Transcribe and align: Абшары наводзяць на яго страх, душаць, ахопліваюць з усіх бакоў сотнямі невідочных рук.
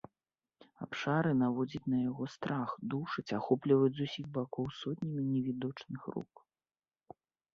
Абшары 0.83 1.31
наводзяць 1.41 1.89
на 1.93 1.99
яго 2.09 2.25
страх, 2.35 2.69
душаць, 2.93 3.25
ахопліваюць 3.39 3.93
з 3.99 4.07
усіх 4.09 4.25
бакоў 4.37 4.65
сотнямі 4.79 5.23
невідочных 5.35 6.01
рук. 6.17 6.33